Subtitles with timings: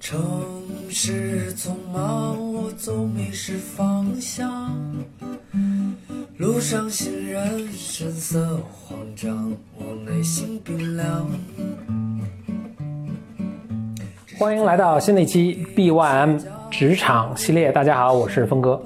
[0.00, 0.18] 城
[0.88, 4.74] 市匆忙，我总迷失方向。
[6.38, 11.30] 路上行人神色慌张，我内心冰凉。
[14.38, 16.40] 欢迎来到新的一期 B1M
[16.70, 17.70] 职场系列。
[17.70, 18.80] 大家好，我是峰哥。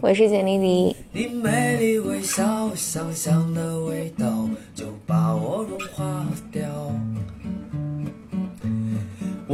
[0.00, 0.96] 我是简丽丽。
[1.12, 6.85] 你美丽微笑，香香的味道就把我融化掉。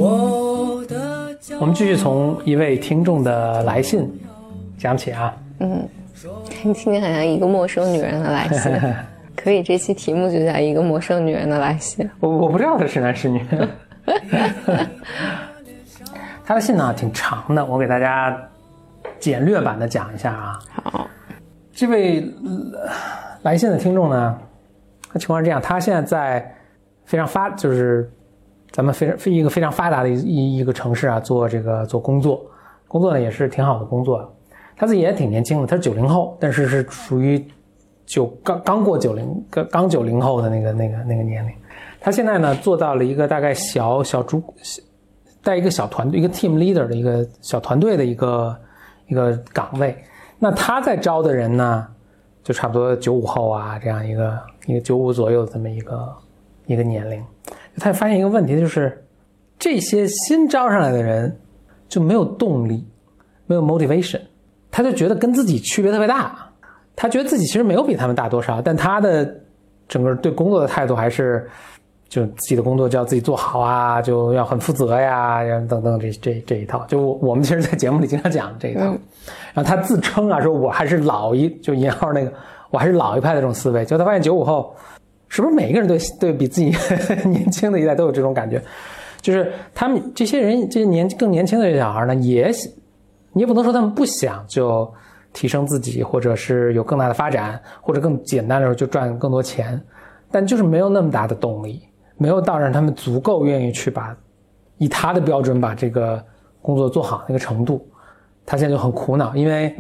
[0.03, 4.11] 我的骄傲我们继续从一位听众的来信
[4.77, 5.35] 讲起啊。
[5.61, 5.89] 嗯，
[6.51, 8.73] 听起来好像一个陌生女人的来信，
[9.37, 12.09] 可以，这期题目就叫一个陌生女人的来信。
[12.19, 13.41] 我我不知道他是男是女。
[16.45, 18.37] 他的信呢挺长的，我给大家
[19.21, 20.59] 简略版的讲一下啊。
[20.83, 21.09] 好，
[21.73, 22.91] 这位、呃
[23.43, 24.37] 来信的听众呢，
[25.13, 26.55] 他情况是这样，他现在在
[27.05, 28.11] 非常发，就是
[28.73, 32.45] 咱们非常非一个非常发达的一一个城市啊，做这个做工作，
[32.89, 34.35] 工作呢也是挺好的工作。
[34.75, 37.47] 他自己也挺年轻的，他是九零后，但是是属于
[38.07, 41.55] 九刚刚过九零刚刚九零后的那个那个那个年龄。
[42.01, 44.43] 他现在呢做到了一个大概小小主
[45.43, 48.57] 带一个小团队，一个 team leader 的一个小团队的一个
[49.07, 49.95] 一个岗位。
[50.39, 51.87] 那他在招的人呢，
[52.43, 56.13] 就差不多九五后啊，这样一个一个九五左右的这么一个
[56.67, 57.23] 一个年龄。
[57.77, 59.05] 他发现一个问题，就是
[59.59, 61.37] 这些新招上来的人
[61.89, 62.87] 就没有动力，
[63.47, 64.21] 没有 motivation，
[64.71, 66.49] 他就觉得跟自己区别特别大。
[66.95, 69.35] 他觉得自己其实没有比他们大多少，但他的
[69.89, 71.49] 整个对工作的态度还是，
[72.09, 76.85] 就自己的工作就要自己做好啊，就要很负责呀，等等这这这一套。
[76.87, 78.83] 就我我们其实，在节目里经常讲这一套。
[78.85, 78.99] 嗯
[79.55, 82.33] 然后他自称啊，说我还是老一，就引号那个，
[82.71, 83.85] 我还是老一派的这种思维。
[83.85, 84.75] 就他发现九五后，
[85.33, 86.77] 是不是每一个人对对比自己
[87.25, 88.63] 年轻的一代都有这种感觉？
[89.23, 92.53] 就是他们这些人，这些年更年轻的小孩呢，也
[93.33, 94.93] 你也不能说他们不想就
[95.33, 99.81] 提升自己，或者是有更大的发展，或者更简单的说就赚更多钱，
[100.31, 101.81] 但就是没有那么大的动力，
[102.19, 104.15] 没有到让他们足够愿意去把
[104.77, 106.23] 以他的标准把这个
[106.61, 107.83] 工作做好那个程度。
[108.45, 109.75] 他现在就很苦恼，因为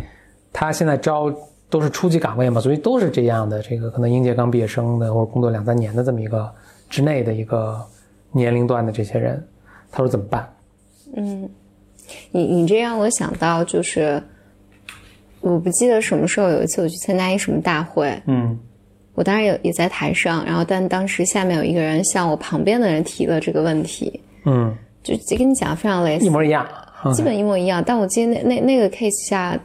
[0.50, 1.30] 他现在招
[1.72, 6.52] 都是初级岗位嘛，所以都是这样的，这个可能应届刚毕业生的，或者工作两三年的这么一个
[6.90, 7.82] 之内的一个
[8.30, 9.42] 年龄段的这些人，
[9.90, 10.46] 他说怎么办？
[11.16, 11.48] 嗯，
[12.30, 14.22] 你你这让我想到，就是
[15.40, 18.58] 我不记得什么时候有一次我去参加一什么大会，嗯。
[19.14, 26.24] 我当然也也在台上，然后但当时下面有一个人向我旁边的人提了这个问题，嗯，就跟你讲非常类似。
[26.24, 26.66] 一，模一样，
[27.04, 27.12] 嗯。
[27.12, 27.82] 基本一模一样。
[27.84, 29.58] 但我记得那那那个 case 下，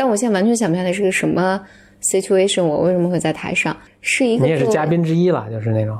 [0.00, 1.60] 但我现在完全想不起来那是个什么
[2.02, 3.76] situation，我为什么会在台上？
[4.00, 5.94] 是一个你也是嘉宾之一了，就是那种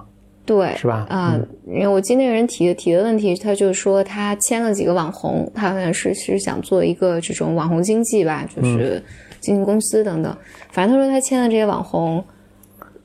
[0.46, 1.06] 对是吧？
[1.10, 9.02] 啊、嗯因为我记得那个人提的提的问题，他就说他签了几个网红，他好像是是想做一个这种网红经济吧，就是
[9.38, 10.34] 经纪公司等等。
[10.70, 12.24] 反正他说他签的这些网红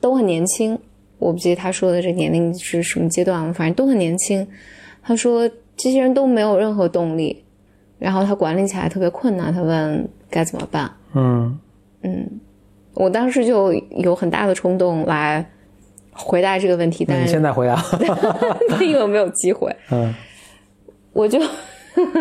[0.00, 0.78] 都很年轻，
[1.18, 4.48] 我不记得他说的这年龄是什么阶段了，反正都很年轻。
[5.02, 5.46] 他说
[5.76, 7.44] 这些人都没有任何动力，
[7.98, 10.90] 然后他管理起来特别困难，他问该怎么办。
[11.14, 11.58] 嗯。
[12.02, 12.40] 嗯
[12.94, 15.44] 我当时就有很大的冲动来
[16.12, 17.76] 回答这个问题，但是现在回答，
[18.80, 19.74] 因为我没有机会。
[19.92, 20.14] 嗯。
[21.12, 21.40] 我就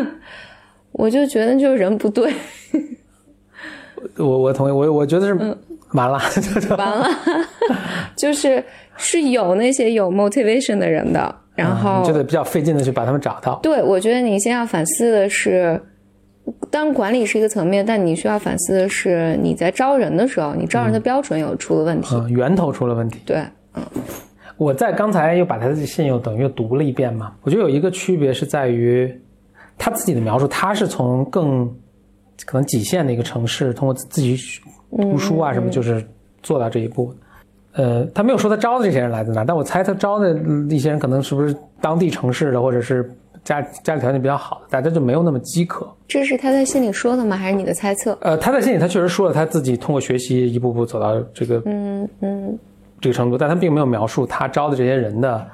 [0.94, 2.34] 我就觉得就是人不对，
[4.18, 5.34] 我我同意，我我觉得是
[5.92, 6.19] 完了，
[6.78, 7.07] 完了，
[8.16, 8.63] 就是
[8.97, 13.59] 是有那些有 motivation 的人的，然后、你就得比较费劲的去把他们找到。
[13.61, 15.81] 对我觉得你先要反思的是，
[16.69, 22.16] 当然管理是一个层面，但你需要反思的是你在招人的时候，你招人的标准有出了问题。
[22.16, 23.19] 嗯，源头出了问题。
[23.25, 23.38] 对，
[23.73, 23.83] 嗯
[24.57, 29.13] 我在刚才又把他的信又等于又读了一遍嘛，我觉得有一个区别是在于
[29.77, 31.67] 他自己的描述，他是从更
[32.45, 34.38] 可能几线的一个城市，通过自己
[34.91, 36.01] 读书啊什么，就是
[36.41, 37.13] 做到这一步。
[37.75, 40.34] 呃，他没有说他招的这些人来自哪，但我猜他招的
[40.69, 43.13] 一些人可能是不是当地城市的，或者是
[43.44, 45.88] 家家里条件比较好的，大家就没有那么饥渴。
[46.07, 47.36] 这是他在信里说的吗？
[47.36, 48.18] 还是你的猜测？
[48.22, 52.57] 呃，他在信里他确实说了他自己通过学习一步步走到这个嗯嗯
[53.01, 55.48] 这个程度，但他并没有描述他招的这些人的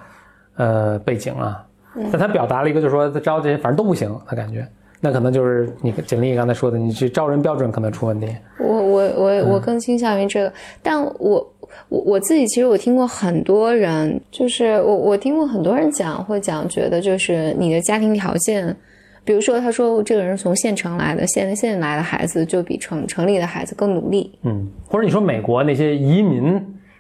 [0.58, 1.66] 呃背景啊。
[2.12, 4.66] 但他表达了一个，就是说他招这些反正都不行，他感觉
[5.02, 8.34] 那可能就是你简历刚才说的，你去招人标准可能出问题。
[8.60, 11.46] 我我我我更倾向于这个，但我
[11.90, 18.76] 我我自己其实我听过很多人，就是我我听过很多人讲，会讲觉得就是你的家庭条件，
[19.24, 26.54] 比如说他说这个人是从县城来的，县县来的孩子就比城城里的孩子更努力，嗯，或者你说美国那些移民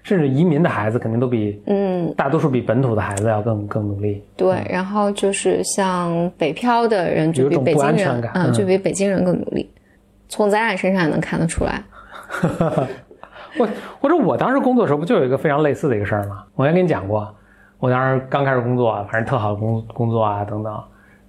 [0.03, 4.23] 甚至移民的孩子肯定都比嗯，大多数比本土的孩子要更更努力。
[4.35, 4.55] 对。
[4.69, 9.69] 然后就是像北漂的人，就比北京人，嗯就比北京人更努力。
[10.27, 11.83] 从咱俩身上也能看得出来。
[13.57, 13.67] 或
[13.99, 16.43] 或者我当时工作的时候不就有一个非常类似的一个事儿吗？
[16.55, 17.33] 我也跟你讲过，
[17.79, 20.83] 我当时刚开始工作，反正特好的工工作啊等等，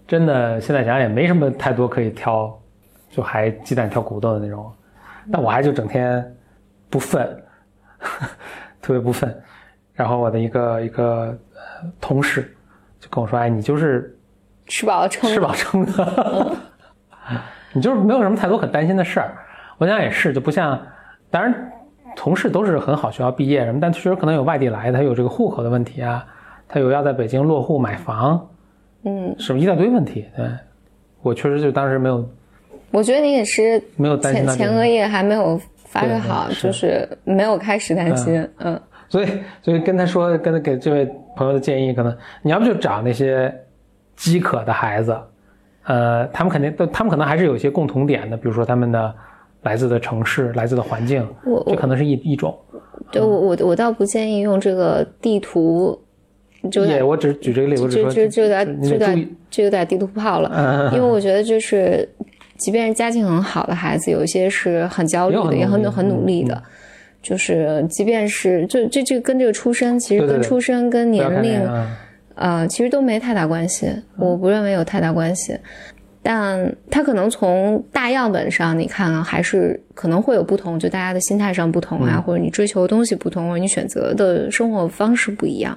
[0.07, 2.53] 真的现在想想也没什么太多可以挑，
[3.11, 4.73] 就还鸡蛋挑骨头的那种，
[5.33, 6.37] 但我还就整天
[6.91, 7.29] 不忿，
[8.81, 9.35] 特别不忿。
[9.95, 12.55] 然后我的一个一个呃同事
[12.99, 14.17] 就跟我说：“哎，你就是
[14.67, 16.57] 吃饱了撑的吃饱撑的，
[17.75, 19.37] 你就是没有什么太多可担心的事儿。
[19.79, 20.81] 我想也是，就不像，
[21.31, 21.73] 当然
[22.17, 26.25] 同事都是很好学校毕业什么，但确实可能有外地来的，他有这个户口的问题啊，
[26.69, 28.49] 他有要在北京落户买房，
[29.05, 30.27] 嗯，是不是一大堆问题？
[30.37, 30.47] 对，
[31.23, 32.29] 我确实就当时没有
[32.91, 38.49] 我觉得你也是没有担心前前额叶还没有发育好，就是没有开始担心。
[38.59, 38.81] 嗯。
[39.09, 39.29] 所以，
[39.61, 41.05] 所以跟他说，跟他给这位
[41.37, 43.55] 朋友的建议，可能你要不就找那些
[44.17, 45.15] 饥渴的孩子，
[45.85, 49.15] 呃，他们肯定，他们可能还是有一些共同点的，比如说他们的
[49.63, 52.57] 来自的城市、来自的环境，我这可能是一一种。
[53.11, 55.99] 对我我我倒不建议用这个地图，
[56.71, 60.51] 就有点也，我只是举这个例子，就就就有点就有点得注意，就有点地图炮了。
[60.55, 62.09] 嗯，因为我觉得就是，
[62.57, 66.63] 即便是家境很好的孩子，有一些是很焦虑的，也很也很努力的。
[67.21, 71.97] 就是，即便是就这这跟这个出身，其实对对对跟出身跟年龄那个嗯
[72.35, 75.57] 呃，其实都没太大关系，我不认为有太大关系。
[76.23, 85.77] 但它可能从大样本上，你看啊，还是可能会有不同，就大家的心态上不同啊，或者你追求的东西不同，或者你选择的生活方式不一样。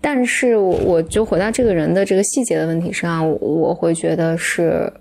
[0.00, 4.92] 但是我我就回到这个人的这个细节的问题上，我我会觉得是，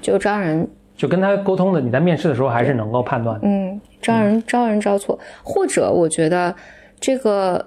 [0.00, 0.66] 就招人
[0.96, 3.46] 就跟他沟通的，你在面试的时候还是能够判断的。
[3.46, 6.54] 嗯，招人招人招错，或者我觉得
[7.00, 7.64] 这个，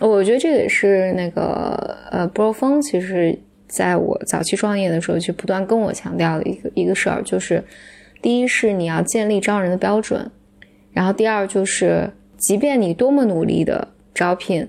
[0.00, 3.38] 我觉得这个也是那个呃，波若峰其实
[3.70, 7.62] 在我早期创业的时候就不断跟我强调的一个一个事儿，就是
[8.20, 10.30] 第一是你要建立招人的标准，
[10.92, 14.68] 然后第二就是，即便你多么努力的招聘，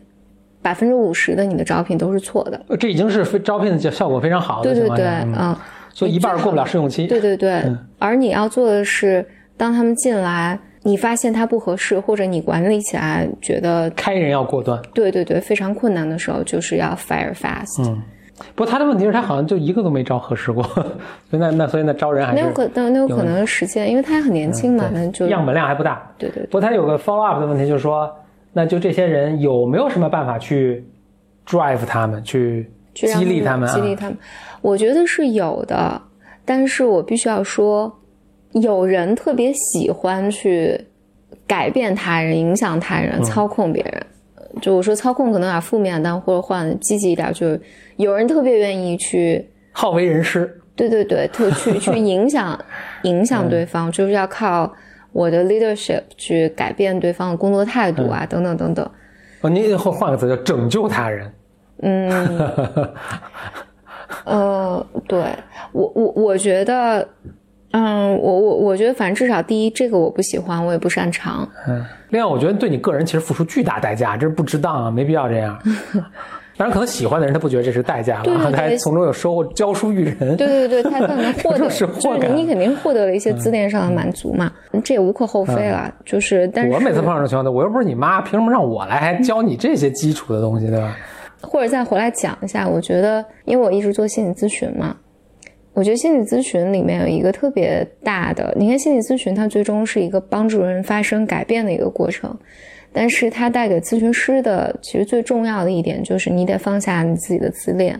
[0.61, 2.61] 百分之五十的你的招聘都是错的。
[2.67, 5.57] 呃这已经是非招聘的效果非常好的情对对对，嗯嗯。
[5.93, 7.05] 所以一半儿过不了试用期。
[7.05, 7.61] 对对对，
[7.99, 9.25] 而你要做的是，
[9.57, 14.81] 当他们进来，你发现他不合适，或者你管理起来觉得开人要果断。
[14.93, 17.85] 对对对非常困难的时候，就是要 fire fast。
[17.85, 18.01] 嗯，
[18.55, 20.63] 不过他的问题是，他好像就一个都没招合适过，
[21.29, 26.01] 所以那那所以那招人还是那有可那那有可能是时间，因为他还很年轻嘛，那就样本量还不大。
[26.17, 28.09] 对对不过他有个 follow up 的问题，就是说，
[28.53, 30.85] 那就这些人有没有什么办法去
[31.47, 33.73] drive 他们，去激励他们啊？
[33.73, 34.17] 激励他们，
[34.61, 36.01] 我觉得是有的，
[36.45, 37.91] 但是我必须要说，
[38.51, 40.87] 有人特别喜欢去
[41.47, 44.05] 改变他人、影响他嗯人、操控别人。
[44.61, 47.61] 就我说操控可能有点负面，但或者换积极一点，就是
[47.97, 50.57] 有人特别愿意去，好为人师。
[50.75, 52.59] 对对对， 特去去影响
[53.03, 54.71] 影响对方，就是要靠
[55.11, 58.89] 我的 leadership 去改变对方的工作态度啊，等等等等。
[59.41, 61.31] 哦，你换换个词叫拯救他人。
[61.83, 62.39] 嗯
[64.25, 65.23] 呃，对
[65.71, 67.07] 我我我觉得，
[67.71, 71.47] 嗯，我我我觉得，反正至少第一，这个我不喜欢，我也不擅长。
[71.67, 75.57] 嗯，另外我觉得对你个人其实付出巨大代价，这是不值当啊，没必要这样。
[76.57, 80.35] 当然，可能喜欢的人他不觉得这是代价了， 他还从中有收获，教书育人。
[80.35, 84.51] 对对对，他可能获 得，就是获感是你肯定获得了一些资恋上的满足嘛，
[84.83, 85.91] 这也无可厚非了。
[86.05, 90.95] 就是，但是我每次碰到这种情况，我又不是你妈，凭什么让我来还教你这些基础的东西，对吧？
[91.41, 94.95] 或者再回来讲一下，我觉得，因为我一直做心理咨询嘛，
[95.73, 102.37] 我觉得心理咨询里面有一个特别大的，你看心理咨询它最终是一个帮助人发生改变的一个过程，
[102.91, 107.99] 但是它带给咨询师的其实最重要的一点就是你得放下你自己的自恋，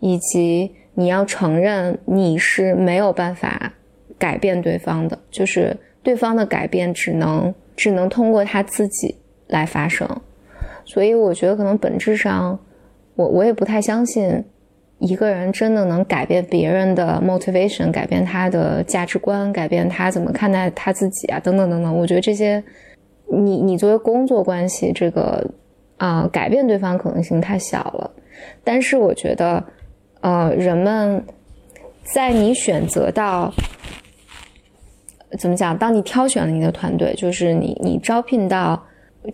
[0.00, 3.72] 以及你要承认你是没有办法
[4.18, 10.06] 改变对方的，就是对方的改变只能只能通过他自己来发生。
[10.84, 12.58] 所以我觉得可能本质上。
[13.14, 14.44] 我我也不太相信
[14.98, 21.96] 一个人真的能改变别人的 motivation，改变他的价值观，改变他怎么看待他自己啊，等等等等。
[21.96, 22.62] 我觉得这些，
[23.30, 25.48] 你你作为工作关系，这个
[25.98, 28.10] 啊、改变对方可能性太小了。
[28.64, 29.62] 但是我觉得，
[30.20, 31.24] 呃，人们
[32.14, 33.52] 在你选择到
[35.38, 38.82] 怎么讲，当你挑选了你的团队，就是你你招聘到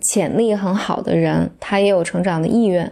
[0.01, 2.91] 潜力很好的人，他也有成长的意愿。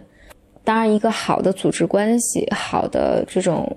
[0.64, 3.76] 当然，一个好的组织关系、好的这种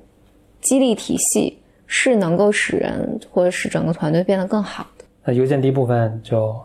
[0.61, 5.05] 激励体系，是能够使人或者使整个团队变得更好的。
[5.25, 6.55] 那邮件第一部分就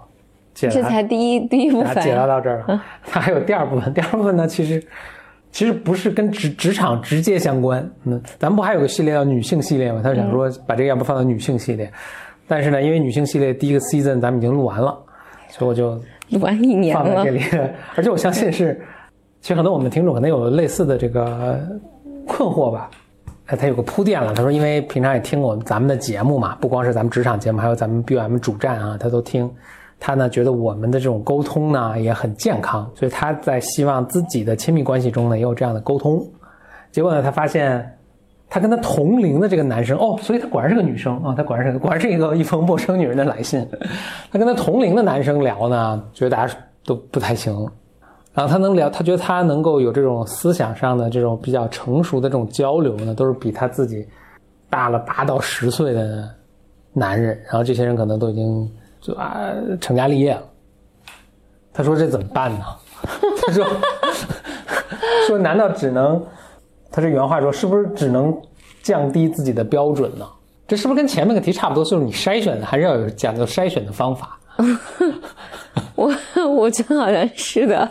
[0.55, 2.27] 解答这才第一第一部分解答。
[2.27, 2.83] 到这儿了。
[3.05, 4.81] 它 还有第二部分，第二部分呢，其实
[5.51, 7.85] 其实不是跟职职场直接相关。
[8.05, 10.01] 嗯，咱们不还有个系列叫女性系列吗？
[10.03, 11.93] 他就想说把这个要不放到女性系列，
[12.47, 14.97] 但是呢，因为女性系列第一个 season 咱们已经录完了，
[15.49, 16.01] 所以我就
[16.31, 17.43] 录完一年了放在这，里。
[17.97, 18.81] 而且我相信是，
[19.43, 21.59] 其实可能我们听众可能有类似的这个
[22.27, 22.89] 困惑吧。
[23.47, 29.51] 哎，他有个铺垫了，他说，因为平常也听我们咱们的节目嘛，不光是咱们职场节目，还有咱们 BUM 主站啊，他都听。
[29.99, 36.25] 他呢觉得我们的这种沟通呢也很健康，所以他在希望自己的亲密关系中呢也有这样的沟通。
[36.93, 37.99] 结果呢，他发现
[38.49, 43.69] 他跟他同龄的这个男生，哦，所以他果然是个女生啊，他果然是果然 是一个一封陌生女人的来信。
[44.31, 47.69] 他跟他同龄的男生聊呢，觉得大家都不太行。
[48.35, 54.07] 然后他能聊，他觉得他能够有这种思想上的这种比较成熟的这种交流呢，都是比他自己
[54.71, 56.29] 大了八到十岁的
[56.93, 57.39] 男人。
[57.45, 58.71] 然后这些人可能都已经
[59.01, 60.43] 就啊成家立业了。
[61.73, 62.65] 他说这怎么办呢？
[63.47, 63.67] 他说
[65.27, 66.23] 说难道只能？
[66.91, 68.35] 他这原话说是不是只能
[68.83, 70.27] 降低自己的标准呢？
[70.67, 71.85] 这是不是跟前面个题差不多？
[71.85, 74.39] 就是你筛选的还是要有讲究筛选的方法。
[75.97, 76.13] 我
[76.49, 77.89] 我觉得好像是的。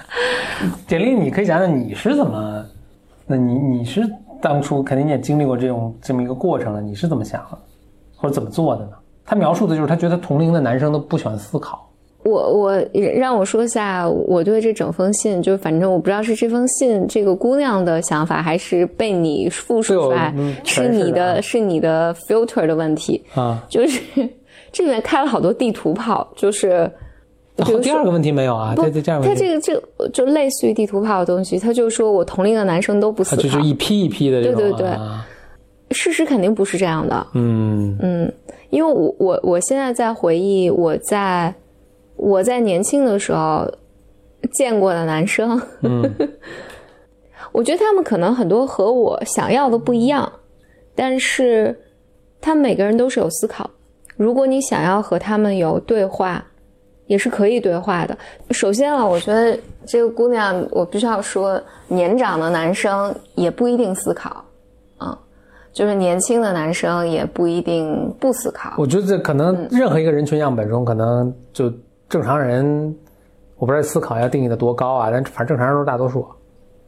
[0.86, 2.64] 简历，你可以讲讲你是怎么？
[3.26, 4.08] 那你你是
[4.40, 7.58] 当初肯定你也经历过这种这么一个过程了，你是怎么想的，
[8.16, 8.92] 或者怎么做的呢？
[9.24, 11.82] 他描述的就是他觉得同龄的男生都不喜欢思考。
[12.22, 23.22] 我我让我说一下我对这整封信，就反正我不知道是这封信这个姑娘的想法，还是被你复述出来嗯，是你的啊是你的 filter 的问题。
[23.34, 24.00] 啊，就是
[24.76, 26.90] 这里面开了好多地图炮，就是
[27.56, 28.74] 然后第二个问题没有啊？
[28.76, 34.60] 不这这这样问题，他这个这个就类似于地图炮的东西，他就说我同龄的男生都不思啊，就是，一批一批的这种。
[34.60, 35.26] 对对对啊
[35.92, 37.26] 事实肯定不是这样的。
[37.32, 38.32] 嗯嗯，
[38.68, 41.54] 因为我我我现在在回忆我在
[42.16, 43.66] 我在年轻的时候
[44.52, 46.02] 见过的男生，嗯
[47.52, 50.30] 我觉得他们可能很多和我想要的不一样，
[50.94, 51.74] 但是
[52.40, 53.70] 他们每个人都是有思考。
[54.16, 56.44] 如果你想要和他们有对话，
[57.06, 58.16] 也是可以对话的。
[58.50, 59.56] 首先啊，我觉得
[59.86, 64.44] 这个姑娘，我必须要说，年长的男生也不一定思考，
[64.98, 65.16] 啊，
[65.72, 68.74] 就是年轻的男生也不一定不思考。
[68.78, 71.72] 我觉得这可能任何一个人群样本中，可能就
[72.08, 72.92] 正常人，
[73.56, 76.26] 我不知道思考要定义的多高啊，但反正正常人都是大多数，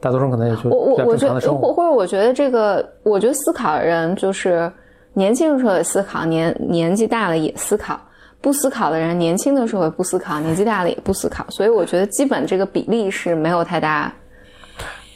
[0.01, 4.69] 大多数可能也就我我我觉得，或或者我觉得这个，我觉得思考的人就是
[5.15, 7.99] 年轻的时候也思考，年年纪大了也思考。
[8.41, 11.45] 不思考的人，年轻的时候也不思考，年纪大了也不思考。
[11.51, 14.13] 所以我觉得基本这个比例是没有太大，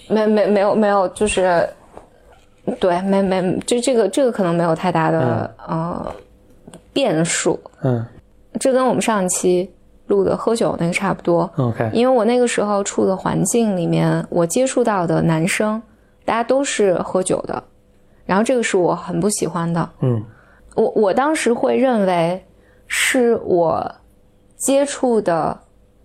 [0.09, 1.65] 没没没有没有，就是
[2.81, 6.15] 对，没没这这个这个可能没有太大的、呃
[6.93, 7.59] 变数。
[7.83, 8.05] 嗯
[8.61, 9.71] 这跟我们上一期
[10.09, 11.51] 录的喝酒那个差不多。
[11.57, 15.81] ，OK，因为我那个时候处的环境里面，我接触到的男生，
[16.25, 17.63] 大家都是喝酒的，
[18.27, 19.89] 然后这个是我很不喜欢的。
[20.01, 20.23] 嗯。
[20.75, 22.43] 我我当时会认为
[22.87, 23.95] 是我
[24.57, 25.59] 接触的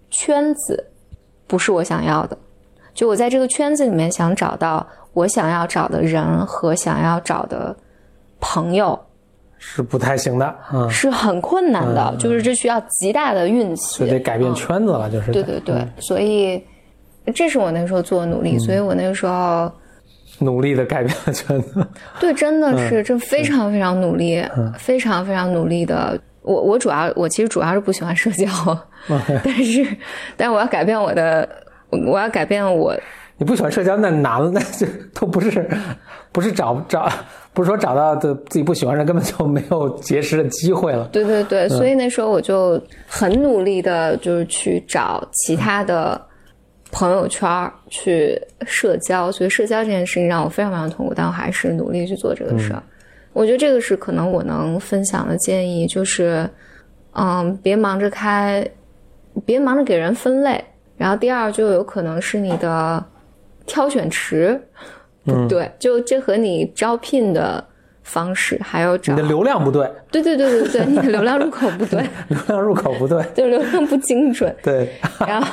[0.09, 0.85] 圈子
[1.47, 2.37] 不是我想要的，
[2.93, 7.73] 就我在这个圈子里面想找到我想要找的人和想要找的
[8.41, 8.99] 朋友
[9.57, 16.61] 是不太行的，嗯，是很困难的，就是这需要极大的运气，就得改变圈子了，就是对对对，所以
[17.33, 19.71] 这是我那时候做的努力，所以我那个时候
[20.39, 21.85] 努力的改变了圈子。
[22.19, 24.43] 对真的是这非常非常努力，
[24.77, 26.19] 非常非常努力的。
[26.41, 28.47] 我我主要我其实主要是不喜欢社交，
[29.43, 29.85] 但是
[30.37, 31.47] 但是我要改变我的，
[31.89, 32.95] 我要改变我
[33.37, 35.69] 你不喜欢社交，那难了，那就都不是，
[36.31, 37.07] 不是找找，
[37.53, 41.07] 不是说找到的自己不喜欢的人，根本就没有结识的机会了。
[41.11, 46.19] 对对对，所以那时候我就很努力的，就是去找其他的
[46.91, 52.81] 朋友圈去社交，所以社交这件事情让我非常非常痛苦，但我还是努力去做这个事儿。
[53.33, 56.49] 我觉得这个是可能我能分享的建议，就是，
[57.11, 58.67] 嗯，别忙着开，
[59.45, 60.63] 别忙着给人分类。
[60.97, 63.05] 然后第二，就有可能是你的
[63.67, 64.59] 挑选池
[65.23, 67.63] 不 对，就这和你招聘的
[68.07, 75.47] 方式，还有找你的流量不对，对对对对对， 你的流量入口不对， 流量入口不对， 对流量不精准，对，然后，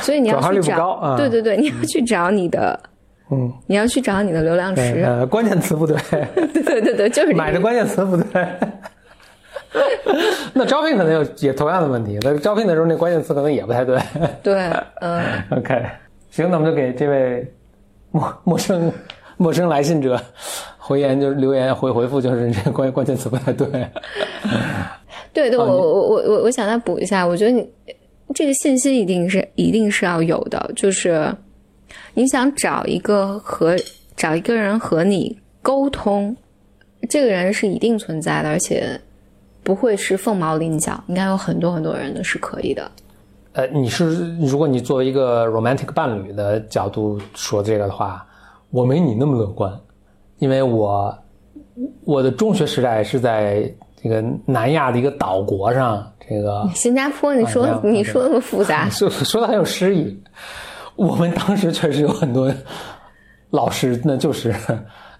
[0.00, 1.16] 所以你要去找，不高啊。
[1.16, 2.78] 对对对，你要去找你的，
[3.30, 5.96] 嗯，你要去找你的流量池，呃，关键词不对，
[6.34, 8.46] 对对对对，就是买的关键词不对。
[10.52, 13.98] 那招聘可能有也同样的问题，那招聘的时候那关键词可能也不太对。
[14.42, 15.80] 对，嗯，OK，
[16.30, 17.54] 行，那我们就给这位
[18.10, 18.92] 陌陌生
[19.36, 20.20] 陌生来信者
[20.90, 23.68] 回言，就是留言回回复，就是这个关关键词不太对。
[25.32, 27.64] 对 对，我我我我我想再补一下，我觉得你
[28.34, 31.32] 这个信息一定是一定是要有的，就是
[32.14, 33.76] 你想找一个和
[34.16, 36.36] 找一个人和你沟通，
[37.08, 39.00] 这个人是一定存在的，而且
[39.62, 42.90] 不会是凤毛麟角，应该有很多很多人的是可以的。
[43.52, 48.26] 呃，你是如果你作为一个 romantic 伴侣的角度说这个的话，
[48.70, 49.72] 我没你那么乐观，
[50.40, 51.16] 因为我
[52.04, 60.20] 我的中学时代是在这个南亚的一个岛国上，这个新加坡，你说、你说那么复杂， 说说的很有诗意。
[60.96, 62.52] 我们当时确实有很多
[63.50, 64.54] 老师，那就是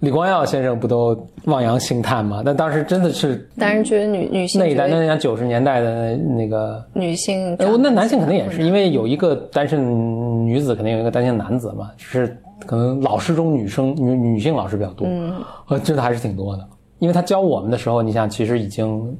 [0.01, 2.43] 李光耀先生不都望洋兴叹吗？
[2.45, 12.37] 但当时真的是但是觉得女女性那一代，那像九十年代的那个女性呃，那男性肯定也是，因为有一个单身女子，肯定有一个单身男子嘛，只是
[12.67, 15.35] 可能老师中女生女女性老师比较多，嗯，
[15.69, 16.69] 呃，真的还是挺多的。
[16.99, 19.17] 因为他教我们的时候，你想，其实已经，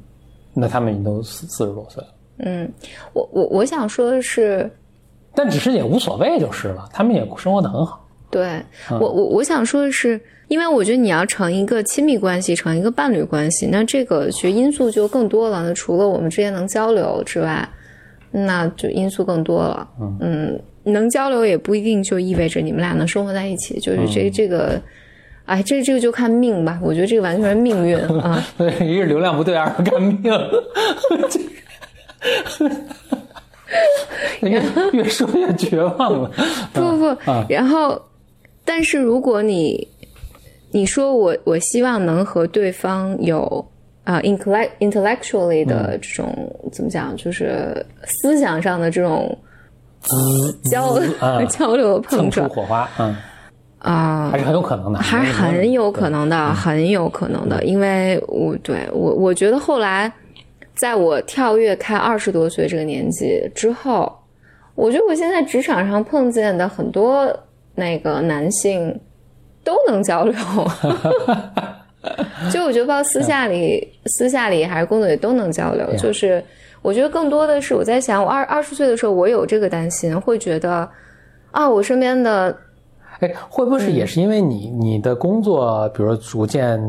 [0.53, 2.71] 那他们已经都四四十多岁了，嗯，
[3.13, 4.69] 我我我想说的是，
[5.33, 8.07] 但只是也无所谓就是了，他们也生活的很好。
[8.29, 15.63] 对、我我我想说的是，因为我觉得你要成一个亲密关系，成一个伴侣关系，那这个学因素就更多了。
[15.63, 17.67] 那除了我们之间能交流之外，
[18.31, 19.89] 那就因素更多了。
[20.21, 24.81] 嗯能交流也不一定就意味着你们俩能生活在一起，就是这这个。
[25.43, 28.41] 哎，这这个就看命吧，我觉得这个完全是命运啊。
[28.57, 30.21] 对，一是流量不对，二是看命。
[34.39, 34.61] 这越
[34.93, 36.31] 越说越绝望了。
[36.71, 37.17] 不不不，
[37.49, 38.01] 然后，
[38.63, 39.85] 但是如果你
[40.69, 43.65] 你说我我希望能和对方有
[44.03, 49.37] 啊、intellect intellectually 的这种、怎么讲，就是思想上的这种
[50.71, 53.15] 交、 啊交流碰蹭出撞火花，嗯，
[53.79, 54.29] 啊。
[54.31, 60.11] 还是很有可能的，还是很有可能的，很有可能的，因为我对我我觉得后来，
[60.75, 64.11] 在我跳跃开二十多岁这个年纪之后，
[64.75, 67.27] 我觉得我现在职场上碰见的很多
[67.75, 68.99] 那个男性
[69.63, 70.35] 都能交流，
[72.51, 76.43] 就我觉得包括私下里、私下里还是工作里都能交流，就是
[76.81, 80.89] 我觉得更多的是我在想，我二二十岁的时候我有这个担心，会觉得
[81.51, 82.55] 啊，我身边的
[83.19, 86.79] 哎，会不会是也是因为你你的工作，比如说逐渐，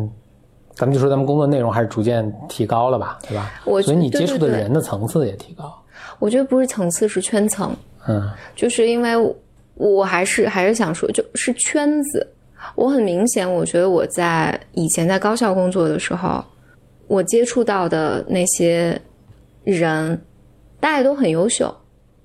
[0.75, 3.51] 咱们就说咱们工作内容还是逐渐提高了吧，对吧？
[3.67, 5.71] 我所以你接触的人的层次也提高。
[6.19, 7.75] 我觉得不是层次，是圈层。
[8.09, 9.37] 嗯就是因为我
[9.75, 12.27] 我还是还是想说，就是圈子。
[12.75, 16.45] 我很明显，我觉得我在以前在高校工作的时候，
[17.07, 19.01] 我接触到的那些
[19.65, 20.21] 人，
[20.81, 21.75] 大家都很优秀，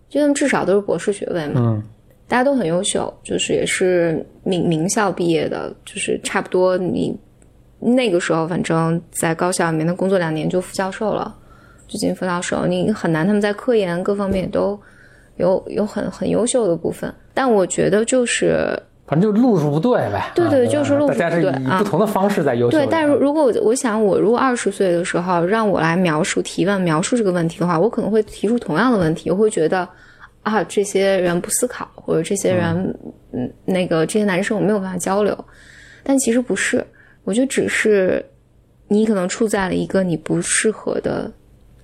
[0.10, 1.84] 就他们至少都是博士学位嘛，嗯。
[2.30, 6.78] 大家都很优秀，就是也是名名校毕业的，就是差不多。
[6.78, 7.18] 你
[7.80, 11.34] 那个时候，反正在高校里面的工作两年就副教授了，
[11.88, 14.78] 就进副教授，你很难他们在科研各方面也都
[15.38, 20.18] 有有很很优秀的部分，但我觉得就是反正就路数不对呗。
[20.18, 22.86] 啊对对吧就是路数大家是不对啊以不同的方式在优秀人。
[22.86, 29.88] 对，但是如果我我想我如果二十岁的时候让我来描述提问描述这个问题的话，我可能会提出同样的问题，我会觉得
[30.44, 32.76] 啊这些人不思考，或者这些人
[33.32, 35.38] 嗯那个这些男生我没有办法交流，
[36.04, 36.86] 但其实不是，
[37.24, 38.24] 我觉得只是
[38.90, 41.32] 你可能处在了一个你不适合的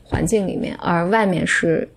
[0.03, 1.87] 环境里面，而外面是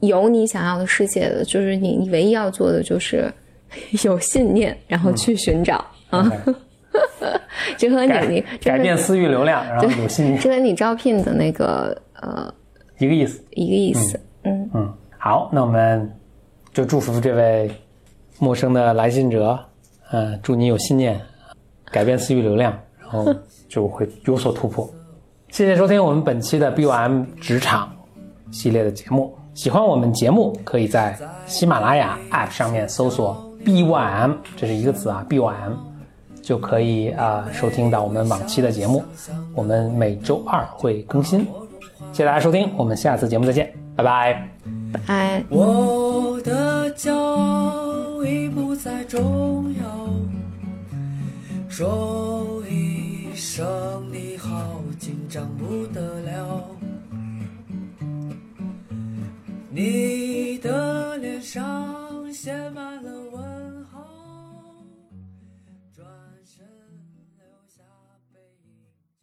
[0.00, 3.30] 有你想要的世界的，就是你你唯一要做的就是
[4.04, 6.20] 有信念，然后去寻找、啊。
[6.20, 6.54] OK
[7.78, 12.52] 这和你你改变私域流量，然后有信念，这和你招聘的那个呃
[12.98, 13.42] 一个意思。
[13.52, 14.20] 一个意思。
[14.44, 16.10] 嗯嗯，好，那我们
[16.72, 17.70] 就祝福这位
[18.38, 19.58] 陌生的来信者，
[20.10, 21.18] 嗯、祝你有信念，
[21.90, 23.34] 改变私域流量，然后
[23.68, 24.88] 就会有所突破。
[25.48, 27.90] 谢谢收听我们本期的 BOM 职场
[28.50, 29.34] 系列的节目。
[29.54, 35.72] 喜欢我们节目，可以在喜马拉雅 App 上面搜索 BYM，这是一个词啊，BYM，
[36.40, 39.04] 就可以啊、收听到我们往期的节目。
[39.54, 41.46] 我们每周二会更新。
[42.12, 44.48] 谢谢大家收听，我们下次节目再见，拜拜。
[45.06, 49.84] 拜，我的骄傲已不再重要，
[51.68, 53.66] 说一声
[54.10, 54.50] 你好，
[54.98, 56.81] 紧张不得了。
[59.74, 63.31] 你的脸上写满了